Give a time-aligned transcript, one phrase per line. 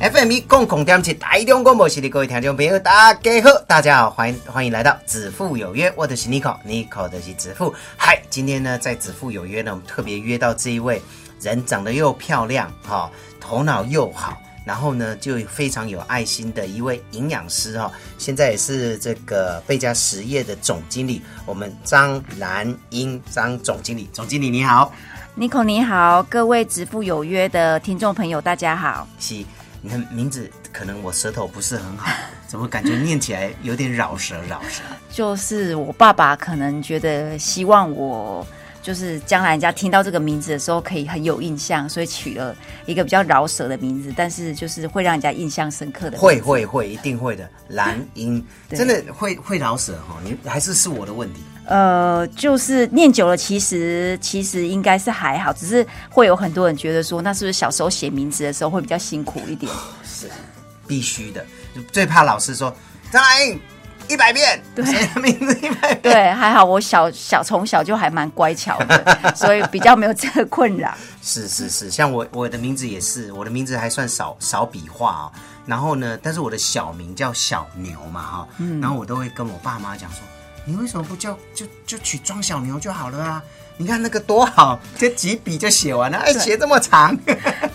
[0.00, 7.74] FM 共共点起台中广播系的各位听众朋友，大家好，大家好，欢迎欢迎来到子父有约，我的是 Nico，Nico 的是子父。
[7.98, 11.02] 嗨，今天呢，在子父有约呢，我们特别约到这一位
[11.42, 24.90] 人，长得又漂亮，哈，头脑又好，然后呢，就非常有爱心的一位营养师，哈，现在也是这个贝加实业的总经理，我们张兰英张总经理，总经理你好
[25.36, 29.44] ，Nico 你好，各位子父有约的听众朋友大家好，是。
[29.82, 32.10] 你看名字可能我舌头不是很好，
[32.46, 34.82] 怎么感觉念起来有点绕舌绕舌？
[35.10, 38.46] 就是我爸爸可能觉得希望我
[38.82, 42.54] 就是将来人家听到这个名字的时候可以很有印象，所以取了
[42.86, 46.18] 一个比较饶舌的名字，但是就是会让人家印象深刻的。
[46.18, 47.48] 会会会，一定会的。
[47.68, 50.16] 蓝音真的会会饶舌哈？
[50.22, 51.40] 你还是是我的问题？
[51.70, 59.72] 呃，就是念久了，其实其实应该是还好，只是会有很多人觉得说，那是不是小时候写名字的时候会比较辛苦一点？
[60.04, 60.28] 是，
[60.88, 61.46] 必须的。
[61.92, 62.74] 最怕老师说
[63.12, 63.58] 张兰
[64.08, 64.84] 一百遍，对
[65.22, 66.00] 名字一百遍。
[66.02, 70.92] 对，还好我小小从小就还蛮乖巧的，所以比较没有这个困扰。
[71.22, 75.32] 是是是，像我我的名字也是，我的名字还算少少笔画啊。
[75.66, 78.48] 然后呢，但是我的小名叫小牛嘛哈，
[78.80, 80.18] 然后我都会跟我爸妈讲说。
[80.64, 83.42] 你为什么不叫就就取装小牛就好了啊？
[83.76, 87.16] 你看那个多好，这几笔就写完了，哎，写这么长。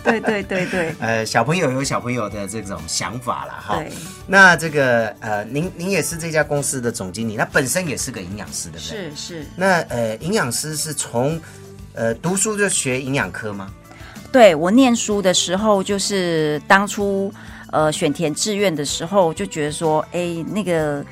[0.04, 0.94] 对对对对。
[1.00, 3.82] 呃，小朋友有小朋友的这种想法了哈。
[4.24, 9.10] 那这个呃，您您也是这家公司的总经理，那本身也是个营养师，对不对？
[9.10, 9.46] 是是。
[9.56, 11.40] 那呃，营养师是从
[11.92, 13.68] 呃读书就学营养科吗？
[14.30, 17.34] 对我念书的时候，就是当初
[17.72, 21.04] 呃选填志愿的时候，就觉得说，哎，那个。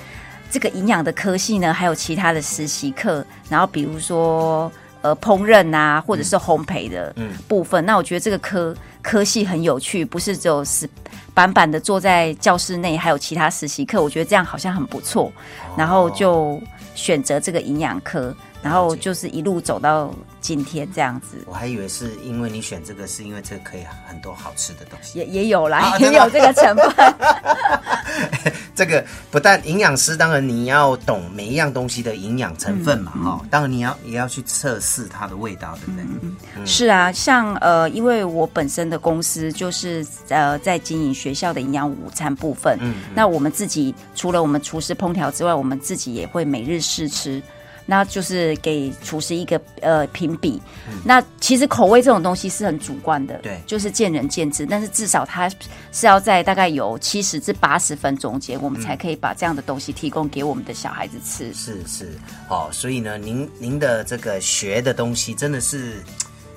[0.54, 4.70] 这个营养的科系呢，还有其他的实习课，然后比如说
[5.02, 7.12] 呃烹饪啊，或者是烘焙的
[7.48, 7.84] 部分。
[7.84, 8.72] 那我觉得这个科
[9.02, 10.88] 科系很有趣，不是只有死
[11.34, 14.00] 板板的坐在教室内，还有其他实习课。
[14.00, 15.32] 我觉得这样好像很不错，
[15.76, 16.62] 然后就
[16.94, 18.32] 选择这个营养科。
[18.64, 20.10] 然后就是一路走到
[20.40, 27.14] 今天这样子，我还以为是因为你选这个，是因为这可以很多好吃的东西，也也有啦，也有这个成分。
[28.74, 36.66] 这个不但营养师，当然你要懂每一样东西的营养成分嘛，哈，当然你要也要去测试它的味道，对不对？
[36.66, 47.42] 是啊，像呃，因为我本身的公司就是呃在经营学校的营养午餐部分，嗯，那我们自己除了我们厨师烹调之外，我们自己也会每日试吃。
[47.86, 50.60] 那就是给厨师一个呃评比，
[51.04, 54.64] 那其实口味这种东西是很主观的，对，就是见仁见智。
[54.64, 55.48] 但是至少它
[55.92, 61.52] 是要在大概有七十至八十分中间，我们才可以把这样的东西提供给我们的小孩子吃。
[61.52, 62.12] 是是
[62.48, 66.02] 哦，所以呢，您您的这个学的东西真的是，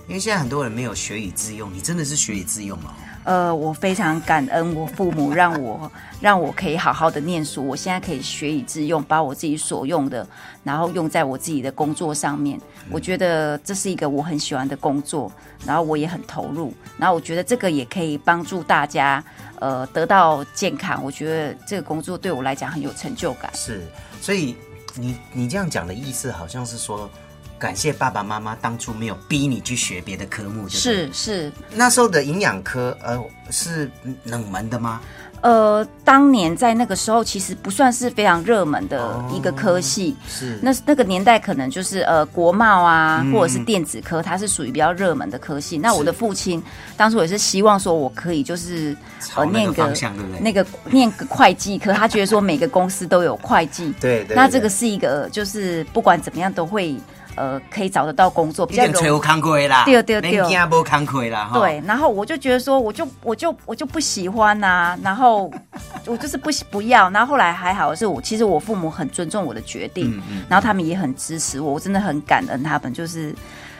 [0.07, 2.93] 因为现在很多人没有学以致用，你真的是学以致用哦。
[3.27, 7.61] 呃，我非常感恩我父母，让我让我可以好好的念书。
[7.61, 10.25] 我现在可以学以致用，把我自己所用的，
[10.63, 12.57] 然后用在我自己的工作上面。
[12.89, 15.29] 我觉得这是一个我很喜欢的工作，
[15.65, 16.73] 然后我也很投入。
[16.97, 19.21] 然后我觉得这个也可以帮助大家，
[19.59, 21.03] 呃，得到健康。
[21.03, 23.51] 我觉得这个工作对我来讲很有成就感。
[23.53, 23.81] 是，
[24.21, 24.55] 所以
[24.95, 27.09] 你你这样讲的意思，好像是说。
[27.59, 31.51] 感谢爸爸妈妈当初没有逼你去学别的科目，是是。
[31.73, 33.19] 那时候的营养科，呃，
[33.49, 33.89] 是
[34.23, 35.01] 冷门的吗？
[35.41, 40.15] 呃，当年在那个时候，其实不算是非常热门的一个科系。
[40.27, 45.77] 是，那那个年代可能就是呃国贸啊，或者是电子科，它是属于比较热门的科系。
[45.77, 46.61] 那我的父亲
[46.97, 48.97] 当初也是希望说我可以就是
[49.35, 49.93] 呃念个
[50.41, 53.93] 那个念个会计科，他觉得说每个公司都有会计。
[54.01, 54.35] 对对。
[54.35, 56.95] 那这个是一个就是不管怎么样都会。
[57.37, 61.51] 呃，可以找得到工作，比较有坎坷啦，对对对，没不坎坷啦。
[61.53, 65.49] 对，然后我就觉得说，我就我就我就不喜欢呐，然后
[66.07, 67.09] 我就是不不要。
[67.11, 73.33] 然后后来还好是我，其实我父母很尊重我的决定，然后他们也很支持我，我真的很感恩他们，就是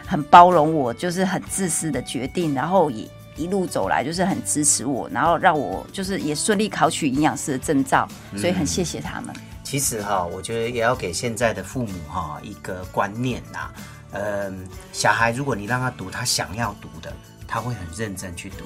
[0.05, 8.07] 很包容我，就是很自私的决定，然后也一路走来就是很支持我，然后让我就是也顺利考取营养师的证照，
[8.37, 9.35] 所以很谢谢他们。
[9.69, 13.69] 其实哈，我觉得也要给现在的父母哈一个观念呐，
[14.13, 17.11] 嗯，小孩如果你让他读他想要读的，
[17.45, 18.63] 他会很认真去读。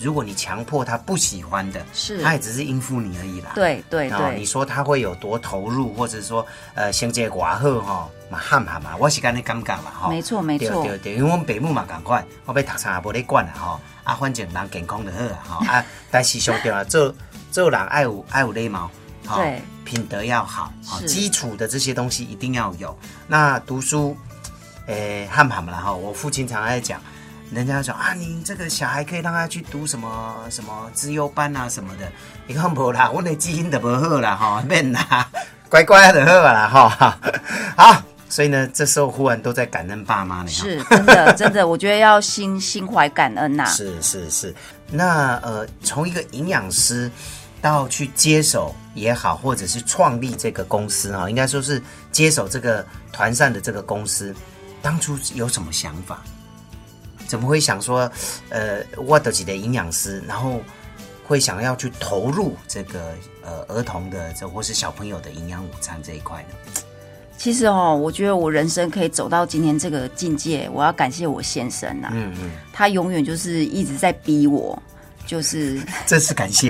[0.00, 3.52] 如果你强迫他不喜欢的，是他也只是应付你而已啦。
[3.54, 6.44] 对对哦，你对，说他会有多投入，或者说
[6.74, 10.08] 呃，成绩偌好哈，嘛喊喊嘛，我是干你感觉嘛哈。
[10.08, 17.14] 没错没错对对对，因为我们北母嘛赶快，我要读啥也无咧管啦吼，啊，反正人健康就好啊吼啊，但是上重要做
[17.52, 18.90] 做人爱有爱有礼貌，
[19.30, 20.72] 吼对，品德要好，
[21.06, 22.96] 基础的这些东西一定要有。
[23.28, 24.16] 那读书，
[24.86, 27.00] 诶，汉喊啦哈，我父亲常在讲。
[27.52, 32.08] 人家说啊，你这个小孩可以让他去读什么什么资优班啊什么的，
[32.46, 35.28] 你看无啦，我的基因都不好啦哈，免啦，
[35.68, 37.18] 乖乖的好啦哈。
[37.76, 40.46] 好，所以呢，这时候忽然都在感恩爸妈呢。
[40.46, 44.54] 哈是真的 真的，我觉得要心心怀感恩呐、是是是，
[44.88, 47.10] 那呃，从一个营养师
[47.60, 54.34] 到去接手也好，或者是创立这个公司啊，应该说是接手这个团膳的这个公司，
[54.80, 56.22] 当初有什么想法？
[57.26, 58.10] 怎么会想说，
[58.48, 60.60] 呃，我的几的营养师，然后
[61.24, 63.14] 会想要去投入这个
[63.44, 66.82] 呃儿童的这或是小朋友的营养午餐这一块呢？
[67.38, 74.82] 其实哦，我觉得我人生可以走到今天这个境界，我要感谢我先生呐、嗯嗯，他永远就是一直在逼我，
[75.30, 76.68] 就是 这是感谢，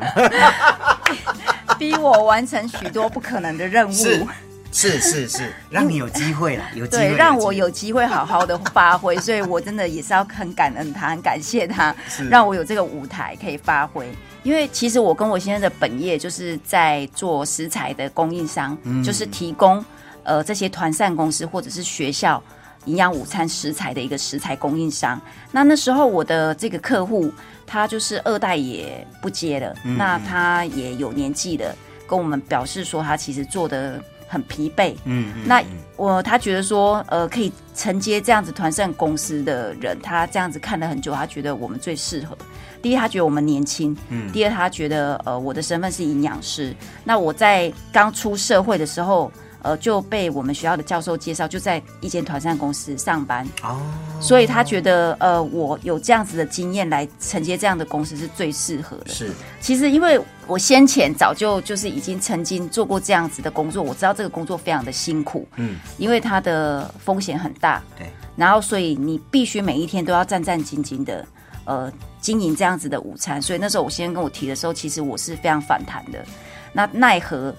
[1.79, 3.93] 逼我完成许多不可能的任务。
[3.93, 4.27] 是
[4.71, 11.95] 是是是，让你有机会了， 有机会，对，让我有机会好好的发挥，所以我真的也是要很感恩他，很感谢他，
[12.29, 14.07] 让我有这个舞台可以发挥。
[14.43, 19.83] 因为其实我跟我先生的本业就是在做食材的供应商，嗯就是提供
[20.23, 22.41] 呃这些团膳公司或者是学校
[22.85, 25.21] 营养午餐食材的一个食材供应商。
[25.51, 27.33] 那那时候我的这个客户
[27.71, 31.73] 他就是二代也不接了，嗯那他也有年纪了，
[32.09, 35.63] 跟我们表示说他其实做的很疲惫，嗯嗯，那
[35.97, 42.37] 我他觉得说，呃，可以承接这样子团膳公司的人，他这样子看了很久，他觉得我们最适合。
[42.83, 46.75] 第一，他觉得我们年轻；嗯第二，他觉得呃，我的身份是营养师。
[47.05, 49.31] 那我在刚出社会的时候，
[49.63, 53.81] 呃，就被我们学校的教授介绍，就在一间团膳公司上班，哦，
[54.21, 59.09] 所以他觉得呃，我有这样子的经验来承接这样的公司是最适合的。
[59.13, 59.31] 是
[59.61, 68.07] 其实因为我先前早就就是已经曾经做过这样子的工作，我知道这个工作非常的辛苦，嗯，因为它的风险很大，对，
[68.37, 71.27] 然后所以你必须每一天都要战战兢兢的，
[71.67, 73.41] 呃，经营这样子的午餐。
[73.43, 76.25] 所以那时候我先生跟我提的时候，其实我是非常反弹的。
[76.73, 77.53] 那奈何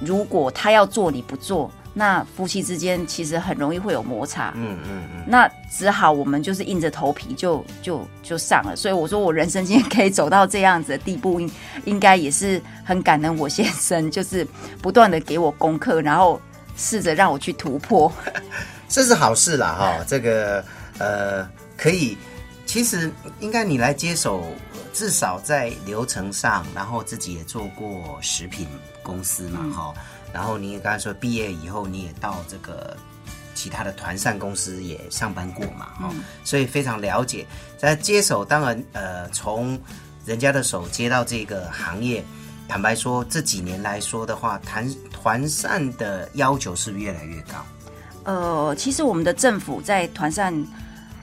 [0.00, 4.52] 如果他要做你不做，那夫妻之间其实很容易会有摩擦。
[4.56, 11.50] 嗯嗯嗯，那只好我们就是硬着头皮就就就上了，所以我说我人生今天可以走到这样子的地步，应
[11.84, 14.46] 应该也是很感恩我先生， 就是
[14.82, 16.40] 不断的给我功课，然后
[16.76, 18.12] 试着让我去突破。
[18.88, 20.04] 这是好事啦哈。
[20.06, 20.64] 这个
[20.98, 22.18] 呃，可以，
[22.66, 24.44] 其实应该你来接手，
[24.94, 28.68] 至少在流程上，然后自己也做过食品
[29.02, 29.92] 公司嘛哈。
[30.32, 32.96] 然后你也刚才说毕业以后，你也到这个
[33.54, 36.14] 其他的团膳公司也上班过嘛哈，
[36.44, 37.44] 所以非常了解。
[37.76, 39.76] 在接手，当然呃，从
[40.24, 42.24] 人家的手接到这个行业。
[42.68, 47.54] 坦白说，这几年来说的话，团团膳的要求是越来越高。
[48.22, 50.54] 呃，其实我们的政府在团膳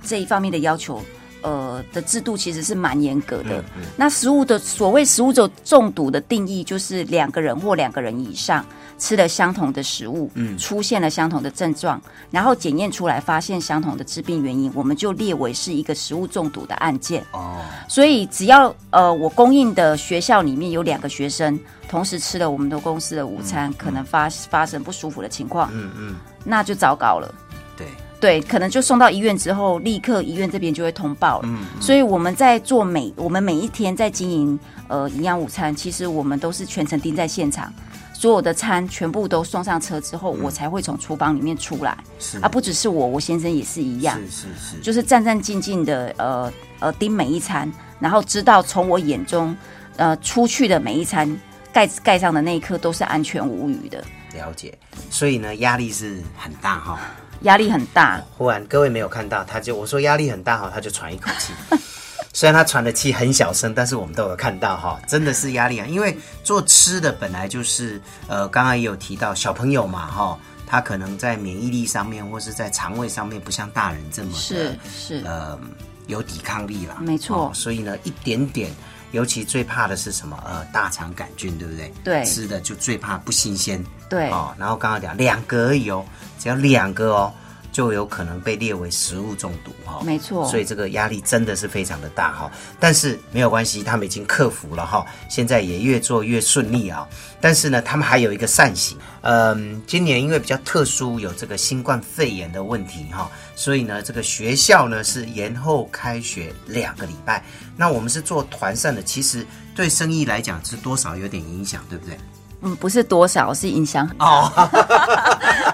[0.04, 1.02] 这一方面的要求。
[1.42, 3.64] 呃的制度其实是蛮严格的。
[3.96, 8.66] 那食物的所谓食物中中毒的定义，就是两个人或两个人以上
[8.98, 17.26] 吃了相同的食物，嗯，出现了相同的症状，然后检验出来发现相同的致病原因，我们就列为是一个食物中毒的案件。
[17.32, 27.34] 哦，所以只要呃我供应的学校里面有两个学生同时吃了我们的公司的午餐，可能发发生不舒服的情况，嗯嗯，那就糟糕了。
[27.76, 27.88] 对，
[28.22, 31.50] 对，可能就送到医院之后，立刻医院这边就会通报了。
[31.50, 37.74] 嗯所以我们在做每我们每一天在经营呃营养午餐，其实我们都是全程盯在现场，
[38.14, 41.98] 所有的餐全部都送上车之后，我才会从厨房里面出来。
[42.20, 49.58] 是啊，不只是我，我先生也是一样，是是是，就是战战兢兢的呃呃盯每一餐，然后知道从我眼中
[49.98, 51.36] 呃出去的每一餐
[51.74, 54.04] 盖盖上的那一刻都是安全无虞的，
[54.36, 54.78] 了解。
[55.10, 57.00] 所以呢，压力是很大哈。
[57.42, 58.22] 压力很大。
[58.38, 61.54] 忽然各位没有看到，他就我说压力很大哈，他就喘一口气。
[62.34, 65.86] 虽然他喘的气很小声，但是我们都有看到哈，真的是压力啊。
[65.86, 75.60] 因为做吃的本来就是呃，刚刚也有提到小朋友嘛哈，他可能在免疫力上面或是在肠胃上面不像大人这么是是，呃
[76.08, 76.98] 有抵抗力啦。
[77.02, 78.72] 没错哦所以呢，一点点。
[79.12, 80.42] 尤其最怕的是什么？
[80.46, 81.94] 呃，大肠杆菌，对不对？
[82.02, 83.84] 对吃的就最怕不新鲜。
[84.10, 86.06] 对哦，然后刚刚讲两格而已哦，
[86.42, 87.34] 只要两个哦，
[87.72, 90.02] 就有可能被列为食物中毒哈。
[90.04, 92.52] 没错所以这个压力真的是非常的大哈。
[92.80, 97.08] 但是没有关系，他们已经克服了哈，现在也越做越顺利啊。
[97.40, 107.44] 但是呢，他们还有一个善行，嗯，今年因为比较特殊，有这个新冠肺炎的问题哈，所以呢，这个学校呢是延后开学两个礼拜。
[107.78, 109.46] 那我们是做团扇的，其实
[109.76, 112.18] 对生意来讲是多少有点影响，对不对？
[112.64, 114.08] 嗯，不是多少，是影响。
[114.20, 114.52] 哦，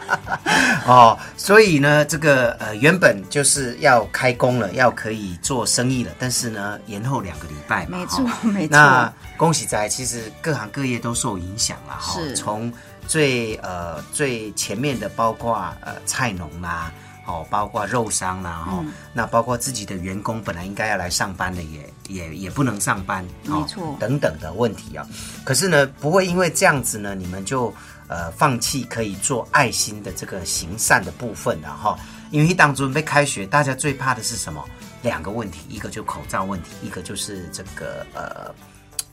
[0.87, 12.71] 哦，所以呢，这个呃原本就是要开工了，要可以做生意了，但是呢，延后两个礼拜嘛，没错哈 没错那恭喜仔，其实各行各业都受影响了哈，是从
[13.05, 16.91] 最呃最前面的，包括呃菜农啦。
[17.29, 25.05] 哦，包括肉商啦，哈、嗯那包括自己的员工本来应该要来上班的也，也也不能上班，哦没错等等的问题啊。
[25.43, 27.73] 可是呢，不会因为这样子呢，你们就
[28.07, 31.97] 呃放弃可以做爱心的这个行善的部分了哈。
[32.31, 34.63] 因为当准备开学，大家最怕的是什么？
[35.03, 38.53] 两个问题，一个就口罩问题，一个就是这个呃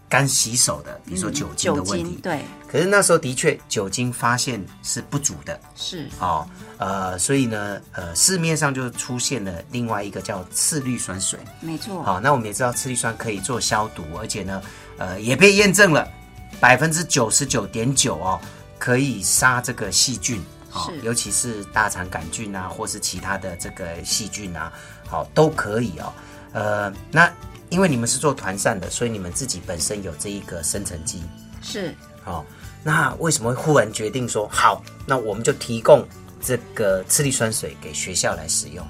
[0.09, 2.11] 干洗手的，比如说酒精的酒问题。
[2.11, 6.49] 精对可是那时候的确酒精发现是不足的，是哦，
[6.79, 11.39] 呃，所以呢，呃，市面上就出现了另外一个叫次氯酸水。
[11.61, 12.03] 没错。
[12.03, 14.63] 好、那我们也知道次氯酸可以做消毒，而且呢，
[14.99, 16.09] 呃，也被验证了
[16.59, 18.41] 百分之九十九点九哦，
[18.79, 20.43] 可以杀这个细菌。
[20.73, 24.73] 哦尤其是大肠杆菌啊，或是其他的这个细菌啊，
[25.07, 26.13] 好、都可以哦。
[26.53, 27.33] 呃，那
[27.69, 31.23] 因为你们是做团膳的，所以你们自己本身有这一个生成机，
[31.63, 32.45] 是哦，
[32.83, 36.05] 那为什么会忽然决定说好，那我们就提供
[36.43, 38.85] 这个次氯酸水给学校来使用？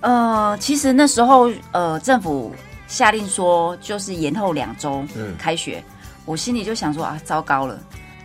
[0.00, 2.54] 呃，其实那时候呃，政府
[2.86, 5.84] 下令说就是延后两周嗯开学，
[6.24, 7.78] 我心里就想说啊，糟糕了，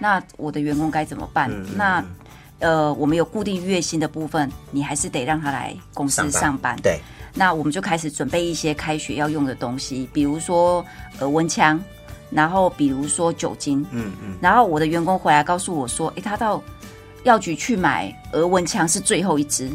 [0.03, 1.50] 那我的员工该怎么办？
[1.77, 2.03] 那
[2.60, 6.77] 呃，我们有固定月薪的部分，你还是得让他来公司上班。
[6.83, 7.00] 对，
[7.33, 10.86] 那我们就开始准备一些开学要用的东西，比如说
[11.19, 11.81] 额温枪，
[12.29, 13.79] 然后比如说酒精。
[13.91, 16.62] 嗯嗯，然后我的员工回来告诉我说，诶，他到
[17.24, 19.72] 药局去买额温枪是最后一支，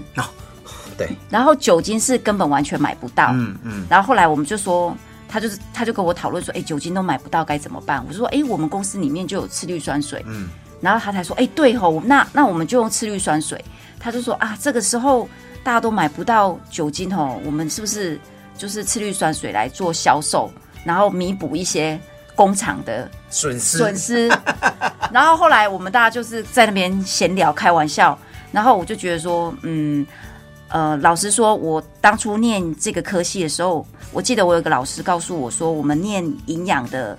[0.99, 3.30] 对，然后酒精是根本完全买不到。
[3.32, 4.94] 嗯嗯，然后后来我们就说，
[5.28, 8.02] 他就是他就跟我讨论说，哎，酒精都买不到该怎么办？
[8.06, 10.25] 我就说，哎，我们公司里面就有次氯酸水。
[10.26, 10.49] 嗯，
[10.80, 13.62] 然后他才说，哎，对吼，那那我们就用次氯酸水。
[14.00, 15.28] 他就说啊，这个时候
[15.62, 18.18] 大家都买不到酒精吼，我们是不是
[18.56, 20.50] 就是次氯酸水来做销售，
[20.85, 22.00] 然后弥补一些
[22.35, 24.28] 工厂的损失损失。
[25.12, 28.18] 然后后来我们大家就是在那边闲聊开玩笑，
[28.52, 30.06] 然后我就觉得说，嗯，
[30.68, 37.18] 呃，老实说，我当初念这个科系的时候，我记得我有个老师告诉我说，我们念营养的。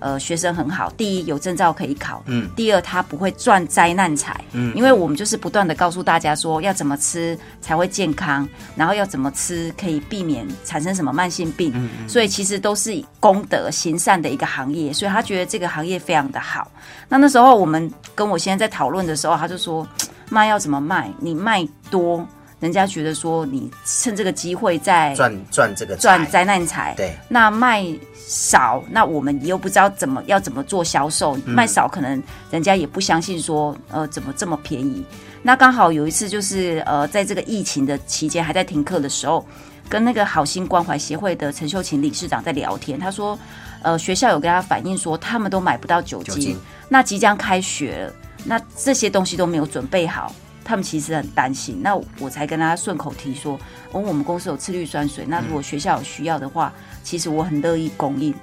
[0.00, 0.90] 呃，学生很好。
[0.98, 4.38] 第一，有证照可以考；嗯第二，他不会赚灾难财。
[4.52, 8.46] 嗯因为我们就是不断的告诉大家说，要怎么吃才会健康，
[8.76, 11.72] 然后要怎么吃可以避免产生什么慢性病。
[11.74, 16.70] 嗯所以其实都是以功德行善的一个行业，所以他觉得这个行业非常的好。
[17.08, 19.88] 那那时候我们跟我先生在讨论的时候，他就说
[20.28, 21.10] 卖要怎么卖？
[21.18, 22.26] 你卖多，
[22.60, 26.94] 人家觉得说你趁这个机会在赚赚这个赚财灾难财。
[26.96, 27.84] 对，那卖
[28.26, 35.04] 少，那我们又不知道怎么要怎么做销售，嗯卖少可能人家也不相信说，呃，怎么这么便宜？
[35.42, 39.44] 那刚好有一次就是呃，在这个疫情的期间还在停课的时候，
[39.90, 43.38] 跟那个好心关怀协会的陈秀琴理事长在聊天，他说，
[43.82, 46.58] 呃，学校有跟他反映说，他们都买不到酒精，酒精
[46.88, 48.12] 那即将开学了，
[48.44, 50.34] 那这些东西都没有准备好。
[50.64, 53.58] 他们其实很担心，那我才跟他顺口提说，
[53.92, 58.34] 哦，我们公司有次氯酸水，那如果学校有需要的话，其实我很乐意供应。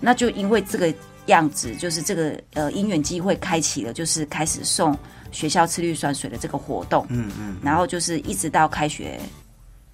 [0.00, 0.94] 那就因为这个
[1.26, 4.96] 样子，就是这个呃因缘机会开启了，就是开始送
[5.32, 9.18] 学校次氯酸水的这个活动，嗯嗯，然后就是一直到开学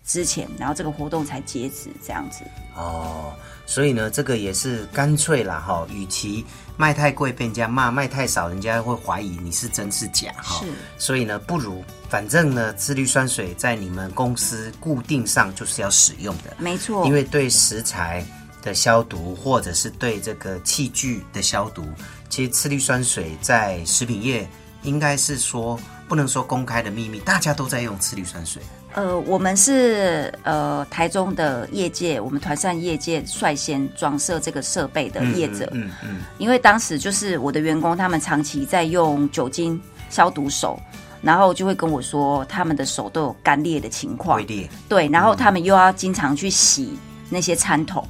[0.05, 2.45] 之前，然后这个活动才截止这样子。
[2.77, 3.33] 哦，
[3.65, 6.45] 所以呢，这个也是干脆啦哈，与其
[6.77, 10.61] 卖太贵被人家骂，卖太少人家会怀疑你是真是假哈。
[10.61, 18.23] 是所以呢，不如反正呢，次氯酸水在你们公司固定上就是要使用的，没错，因为对食材
[18.61, 21.83] 的消毒，或者是对这个器具的消毒，
[22.29, 24.47] 其实次氯酸水在食品业
[24.83, 28.61] 应该是说不能说公开的秘密，大家都在用次氯酸水。
[28.95, 40.79] 呃，我们是呃台中的业界，我们团扇业界率先装设这个设备的业者，嗯嗯因为当时就是我的员工，他们长期在用酒精消毒手，
[41.21, 44.39] 然后就会跟我说，他们的手都有干裂的情嗯，况。
[44.39, 46.97] 龟，裂，对，然后他们又要经常去洗
[47.29, 48.07] 那些餐桶，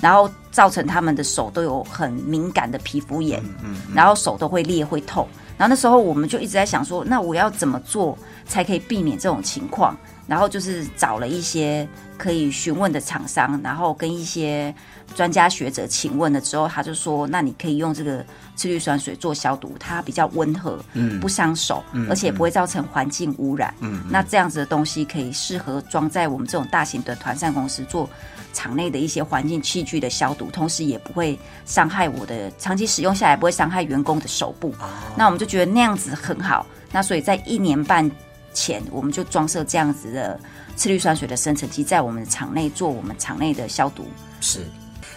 [0.00, 3.74] 然后造成他们的手都有很敏感的皮肤炎，嗯。
[3.92, 5.28] 然后手都会裂会痛。
[5.58, 9.94] 然后那时候我们就一直在想说，那我要怎么做才可以避免这种情况？
[10.26, 14.74] 然后就是找了一些可以询问的厂商，然后跟一些
[15.14, 18.24] 专家学者请问了之后，他就说，那你可以用这个
[18.58, 23.72] 次氯酸水做消毒，它比较温和，嗯不伤手，而且不会造成环境污染。
[23.80, 28.10] 嗯那这样子的东西可以适合装在我们这种大型的团扇公司做
[28.52, 34.74] 场内的一些环境器具的消毒，同时也不会伤害我的长期使用下来不会伤害员工的手部。
[35.16, 36.66] 那我们就觉得那样子很好。
[36.90, 38.10] 那所以在一年半
[38.52, 40.40] 前，我们就装设这样子的
[40.74, 44.08] 次氯酸水的生成机，在我们场内做我们场内的消毒。
[44.40, 44.66] 是，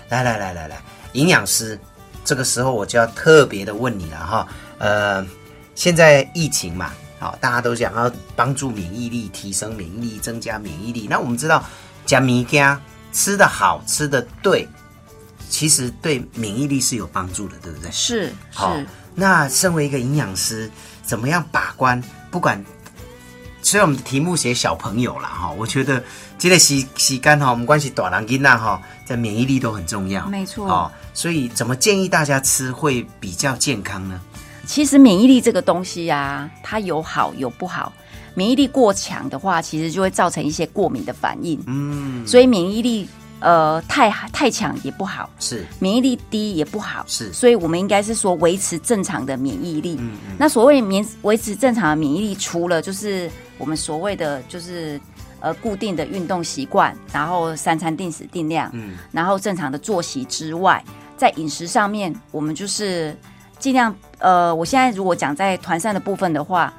[0.09, 0.77] 来来来来来，
[1.13, 1.79] 营养师，
[2.23, 4.47] 这个时候我就要特别的问你了哈，
[4.77, 5.25] 呃，
[5.75, 11.07] 现在疫情嘛，好、大家都想要帮助免疫力，提升免疫力，增加免疫力。
[11.09, 11.63] 那我们知道，
[12.05, 12.79] 加米加
[13.11, 14.67] 吃的好，吃的对，
[15.49, 17.91] 其实对免疫力是有帮助的，对不对？
[17.91, 18.85] 是好是，
[19.15, 20.69] 那身为一个营养师，
[21.03, 22.01] 怎么样把关？
[22.29, 22.63] 不管，
[23.71, 26.03] 虽然我们的题目写小朋友啦，哈，我觉得
[26.37, 34.19] 这个时时间哈，我们关系大人囡仔哈，在免疫力都很重要，没错哦，所以怎么建议大家吃会比较健康呢？
[34.65, 37.93] 其实免疫力这个东西啊，它有好有不好。
[38.33, 41.57] 免疫力过强的话，其实就会造成一些过敏的反应。
[41.65, 43.07] 嗯，所以免疫力
[43.39, 47.05] 呃太太强也不好，是免疫力低也不好。
[47.07, 49.95] 是所以我们应该是说维持正常的免疫力。
[49.97, 54.99] 嗯嗯那所谓免维持正常的免疫力，除了就是我们所谓的就是
[55.39, 60.83] 呃固定的运动习惯，然后三餐定时定量，嗯然后正常的作息之外，
[61.15, 63.15] 在饮食上面，我们就是
[63.59, 66.73] 尽量呃，我现在如果讲在团膳的部分的话。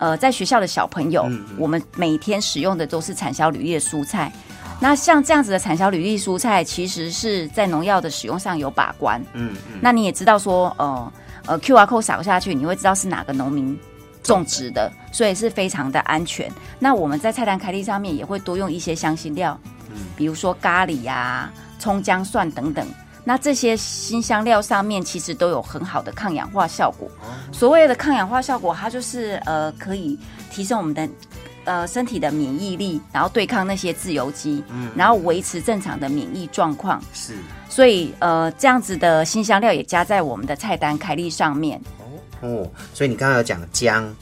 [0.00, 4.32] 呃，在学校的小朋友，嗯嗯我们每天使用的都是产销履历的蔬菜。
[4.62, 9.20] 啊那像这样子的产销履历蔬菜，其实是在农药的使用上有把关。
[9.32, 11.12] 嗯嗯，那你也知道说，呃
[11.46, 13.76] 呃，QR code 扫下去，你会知道是哪个农民
[14.28, 16.52] 种植的，所以是非常的安全。
[16.78, 19.58] 那我们在菜单开立上面也会多用一些香辛料，
[19.90, 22.86] 嗯比如说咖喱呀、葱姜蒜等等。
[23.24, 27.10] 那这些新香料上面其实都有很好的抗氧化效果。
[27.52, 30.18] 所谓的抗氧化效果，它就是呃可以
[30.50, 31.08] 提升我们的
[31.64, 37.02] 呃身体的免疫力，然后对抗那些自由基，嗯然后维持正常的免疫状况。
[37.14, 37.34] 是
[37.68, 41.80] 所以呃，这样子的新香料也加在我们的菜单开立上面。
[42.40, 44.14] 哦，所以你刚刚有讲姜、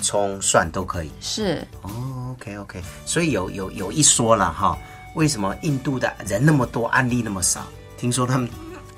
[0.00, 1.90] 葱、蒜都可以是哦。
[2.32, 4.78] OK OK，所以有有有一说了哈，
[5.14, 7.62] 为什么印度的人那么多，案例那么少？
[7.96, 8.48] 听说他们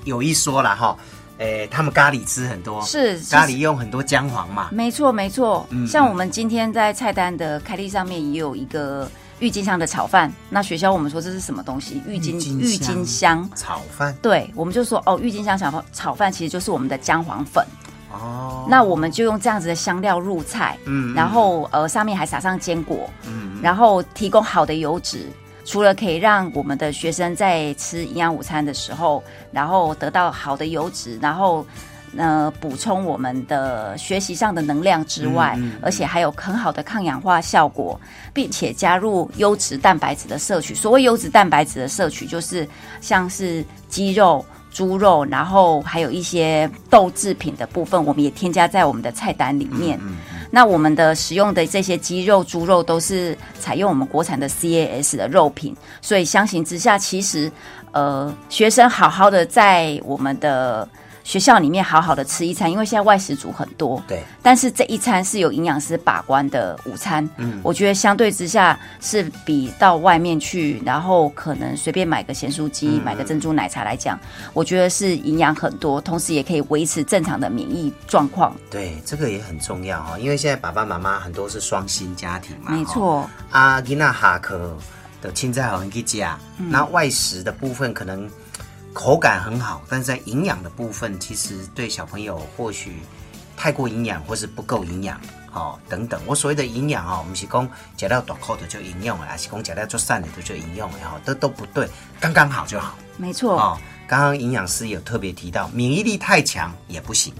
[0.03, 0.95] 有一说了哈，
[1.39, 5.65] 诶，他们咖喱吃很多，是咖喱用很多姜黄嘛，没错没错。
[5.71, 10.31] 嗯像我们今天在菜单的开立上面也有一个郁金香的炒饭。
[10.51, 11.99] 那学校我们说这是什么东西？
[12.07, 13.49] 郁金郁金郁金香。
[13.55, 17.65] 炒饭对，我们就说哦，郁金香炒饭炒饭其实就是我们的姜黄粉。
[18.13, 25.27] 哦，那我们就用这样子的香料入菜，嗯然后呃上面还撒上坚果，嗯然后提供好的油脂。
[25.63, 31.63] 除了可以让我们的学生在吃营养午餐的时候，然后得到好的油脂，然后
[32.17, 37.97] 呃补充我们的学习上的能量之外，嗯嗯嗯而且还有很好的抗氧化效果，
[38.33, 40.73] 并且加入优质蛋白质的摄取。
[40.73, 42.67] 所谓优质蛋白质的摄取，就是
[42.99, 44.43] 像是鸡肉。
[44.71, 49.99] 猪肉，然后还有一些豆制品的部分，我们也添加在我们的菜单里面。
[50.01, 50.17] 嗯
[50.53, 57.49] 那我们的使用的这些鸡肉、猪肉都是采用我们国产的 CAS 的肉品，所以相形之下，其实
[57.93, 60.85] 呃，学生好好的在我们的
[61.23, 67.59] 学校里面好好的吃一餐，因为现在外食族很多，对，但是这一餐是有营养师把关的午餐，嗯。
[67.63, 73.03] 我觉得相对之下是比到外面去，然后可能随便买个咸酥鸡、嗯。
[73.03, 74.19] 买个珍珠奶茶来讲，
[74.53, 78.55] 我觉得是营养很多，同时也可以维持正常的免疫状况。
[78.69, 84.75] 对，这个也很重要哈，因为现在爸爸妈妈很多是双薪家庭嘛，哈没错，啊，囡仔下课
[85.21, 86.69] 的青菜好像去加，嗯。
[86.71, 88.29] 那外食的部分可能
[88.93, 93.01] 口感很好，但是在营养的部分，其实对小朋友或许
[93.55, 95.19] 太过营养或是不够营养。
[95.53, 101.89] 哦，等等，我所谓的营养哦，不是讲食了大口的就营养了，还是讲食了做散的就就营养了哈，都都不对，
[102.21, 102.95] 刚刚好就好。
[103.17, 103.59] 没错。
[103.59, 103.77] 哦，
[104.07, 107.33] 刚刚营养师有特别提到，免疫力太强也不行，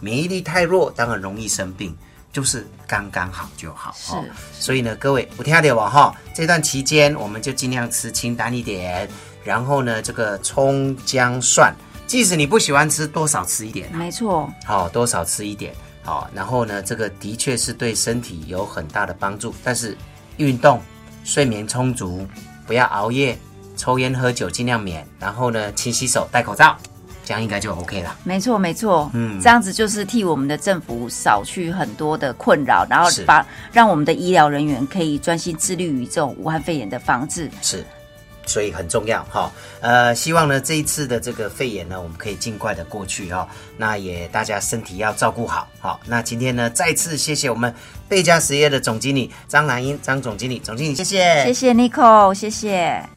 [0.00, 1.96] 免疫力太弱当然容易生病，
[2.32, 3.94] 就是刚刚好就好。
[3.96, 4.24] 是哦，
[4.58, 9.08] 所以呢，各位我听到吧哈，这段期间我们就尽量吃清淡一点，
[9.44, 11.74] 然后呢，这个葱姜蒜，
[12.06, 15.74] 即使你不喜欢吃，多少吃一点啊，没错，好、多少吃一点。
[16.04, 19.96] 好、然后呢，这个的确是对身体有很大的帮助，但是
[20.36, 20.80] 运动、
[21.24, 22.26] 睡眠充足，
[22.66, 23.38] 不要熬夜，
[23.76, 26.76] 抽烟喝酒尽量免，然后呢，勤洗手，戴口罩。
[27.24, 28.16] 这样应该就 OK 了。
[28.24, 37.48] 没错，没错，嗯嗯，这样子就是替我们的政府少去很多的困扰，然后是把让我们的医疗人员可以专心致力于这种武汉肺炎的防治。
[37.62, 37.86] 是，
[38.46, 39.50] 所以很重要哈。
[39.80, 43.48] 呃，希望呢这一次的这个肺炎呢，我们可以尽快的过去哈。
[43.76, 45.68] 那也大家身体要照顾好。
[45.80, 47.74] 好，那今天呢再次谢谢我们
[48.08, 53.12] 贝加实业的总经理张兰英张总经理，总经理谢谢，谢谢 Nico，谢谢。